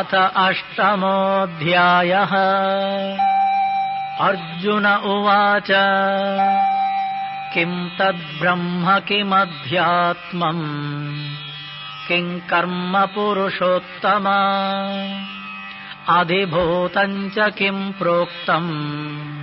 अथ 0.00 0.32
अष्टमोऽध्यायः। 0.36 2.36
अर्जुन 4.26 4.86
उवाच 4.86 5.68
किम् 7.54 7.98
तद्ब्रह्म 7.98 8.98
किमध्यात्मम्? 8.98 11.28
किम् 12.08 12.40
कर्म 12.40 13.06
पुरुषोत्तम? 13.06 14.24
अधिभूतम् 16.08 17.30
च 17.30 17.38
किम् 17.38 17.92
प्रोक्तम्? 17.92 19.42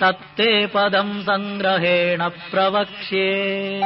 तत्ते 0.00 0.66
पदम् 0.66 1.22
सङ्ग्रहेण 1.22 2.28
प्रवक्ष्ये 2.28 3.80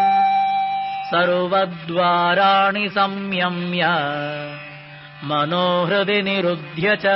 सर्वद्वाराणि 1.15 2.89
संयम्य 2.89 3.87
मनोहृदि 5.25 6.23
निरुध्य 6.23 6.99
च 7.03 7.07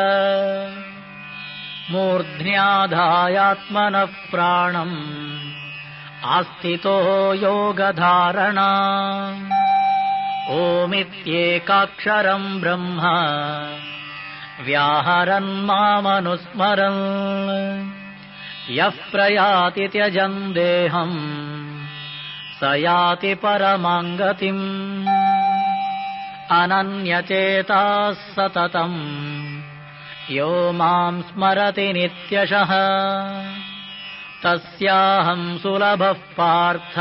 मूर्ध्न्याधायात्मनः 1.91 4.05
प्राणम् 4.05 4.97
आस्थितो 6.25 7.35
योगधारणा। 7.35 8.71
ओमित्येकाक्षरम् 10.51 12.61
ब्रह्म 12.61 13.01
व्याहरन् 14.65 15.65
मामनुस्मरन्। 15.65 17.01
यः 18.71 18.89
प्रयाति 18.89 19.89
त्यजन् 19.89 20.55
देहम् 20.55 21.48
स 22.59 22.63
याति 22.63 23.35
परमाङ्गतिम् 23.35 25.07
अनन्यचेताः 26.51 28.13
सततम्। 28.13 29.63
यो 30.31 30.73
माम् 30.73 31.23
स्मरति 31.23 31.93
नित्यशः। 31.93 32.69
तस्याहम् 34.45 35.59
सुलभः 35.59 36.12
पार्थ। 36.12 36.99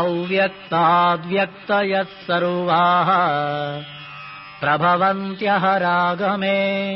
अव्यक्ताद्व्यक्तयः 0.00 2.02
सर्वाः। 2.02 3.10
प्रभवन्त्यः 4.60 5.76
रागमे 5.76 6.88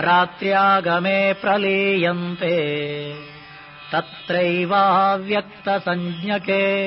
रात्र्यागमे 0.00 1.32
प्रलीयन्ते। 1.32 3.14
तत्रैवाव्यक्तसञ्ज्ञके 3.92 6.80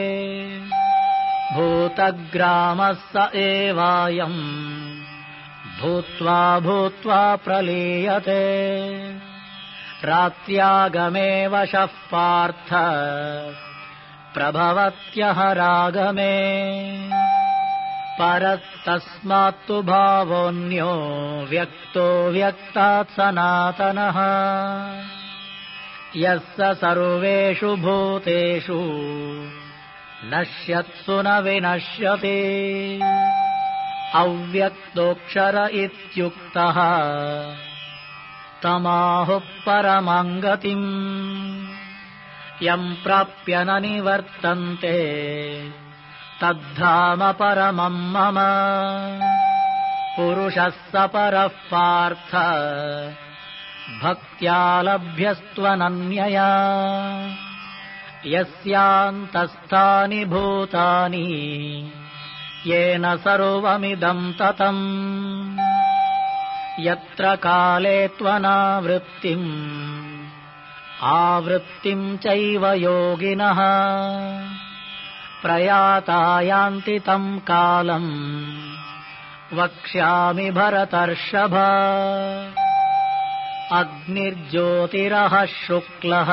भूतग्रामः 1.54 2.94
स 2.94 3.36
एवायम्। 3.36 5.00
भूत्वा 5.82 6.60
भूत्वा 6.60 7.36
प्रलीयते। 7.36 8.64
रात्र्यागमे 10.06 11.48
वशः 11.48 11.86
पार्थ। 11.86 12.70
प्रभवत्यः 14.34 15.52
रागमे। 15.52 16.54
परस्तस्मात्तु 18.22 19.82
भावोऽन्यो 19.82 20.94
व्यक्तो 21.50 22.32
व्यक्तात् 22.32 23.12
सनातनः। 23.12 24.18
यः 26.16 26.40
सर्वेषु 26.74 27.76
भूतेषु 27.76 28.80
नश्यत्सु 30.26 31.22
न 31.22 31.40
विनश्यति। 31.40 33.00
अव्यक्तोऽक्षर 34.16 35.70
इत्युक्तः 35.74 36.78
तमाहुः 38.64 39.40
परमङ्गतिम् 39.40 41.68
यम् 42.64 43.04
प्राप्य 43.04 43.64
न 43.64 43.82
निवर्तन्ते। 43.82 44.98
तद्धाम 46.42 47.32
परमम् 47.32 48.14
मम। 48.14 48.36
पुरुषः 50.18 50.70
स 50.70 50.92
परः 50.96 51.48
पार्थ। 51.48 52.36
भक्त्या 54.04 54.82
लभ्यस्त्वनन्यया 54.82 56.50
यस्यान्तस्थानि 58.26 60.26
भूतानि 60.26 61.92
येन 62.66 63.18
सर्वमिदम् 63.18 64.34
ततम्। 64.34 65.58
यत्र 66.80 67.36
काले 67.36 68.08
त्वनावृत्तिम् 68.08 70.28
आवृत्तिम् 71.04 72.18
चैव 72.18 72.72
योगिनः। 72.72 73.60
प्रयाता 75.42 76.42
यान्ति 76.42 77.00
तम् 77.00 77.40
कालम् 77.40 78.54
वक्ष्यामि 79.54 80.52
भरतर्षभ। 80.52 81.54
अग्निर्ज्योतिरः 83.72 85.46
शुक्लः 85.46 86.32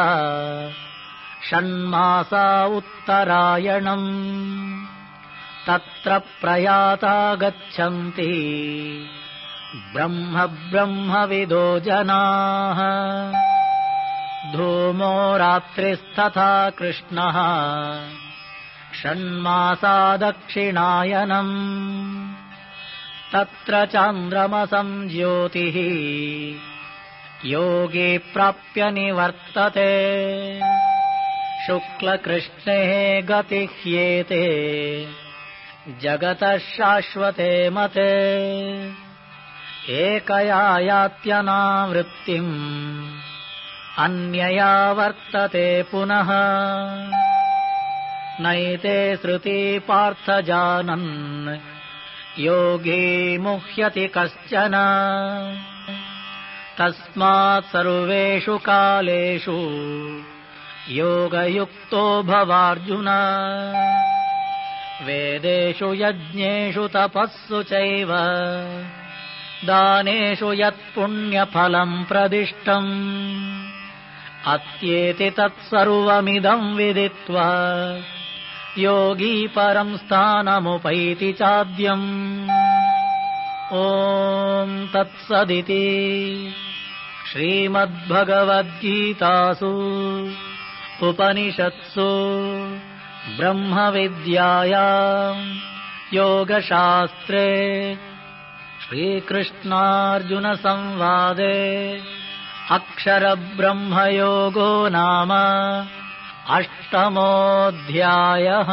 षण्मासा 1.49 2.65
उत्तरायणम्। 2.65 4.85
तत्र 5.67 6.19
प्रयाता 6.19 7.35
गच्छन्ति 7.35 8.33
ब्रह्म 9.95 10.47
ब्रह्मविदो 10.47 11.81
जनाः। 11.81 12.79
धूमो 14.53 15.37
रात्रिस्तथा 15.37 16.71
कृष्णः। 16.71 17.37
षण्मासा 19.03 20.17
दक्षिणायनम्। 20.17 22.33
तत्र 23.33 23.87
चान्द्रमसम् 23.87 25.09
ज्योतिः। 25.09 25.77
योगी 27.45 28.19
प्राप्य 28.19 28.91
निवर्तते 28.91 30.11
शुक्लकृष्णे 31.67 33.23
गतिह्येते 33.23 34.45
जगतः 36.03 36.59
शाश्वते 36.59 37.71
मते। 37.71 38.11
एकया 39.89 40.79
यात्यनावृत्तिम् 40.79 42.51
अन्यया 43.99 44.93
वर्तते 44.93 45.83
पुनः। 45.83 46.29
नैते 48.41 49.17
श्रुति 49.17 49.79
पार्थ 49.79 50.41
जानन् 50.41 51.59
योगी 52.41 53.39
मुह्यति 53.39 54.07
कश्चन। 54.07 54.73
तस्मात् 56.79 57.65
सर्वेषु 57.65 58.59
कालेषु 58.59 59.59
योगयुक्तो 60.91 62.23
भवार्जुन। 62.23 63.09
वेदेषु 65.03 65.95
यज्ञेषु 65.95 66.89
तपःसु 66.89 67.63
चैव। 67.63 68.09
दानेषु 69.65 70.53
यत्पुण्यफलम् 70.53 72.05
प्रदिष्टम्। 72.05 73.65
अत्येति 74.47 75.31
तत्सर्वमिदम् 75.31 76.77
विदित्वा 76.77 77.51
योगी 78.79 79.49
परम् 79.49 79.97
स्थानमुपैति 79.97 81.33
चाद्यम्। 81.33 82.45
ॐ 83.73 84.87
तत्सदिति। 84.95 86.55
श्रीमद्भगवद्गीतासु 87.33 88.41
उपनिषत्सु 91.09 92.07
ब्रह्मविद्यायाम् 93.37 95.45
योगशास्त्रे 96.15 97.45
श्रीकृष्णार्जुनसंवादे 98.85 101.55
अक्षरब्रह्मयोगो 102.77 104.71
नाम 104.97 105.33
अष्टमोऽध्यायः 106.59 108.71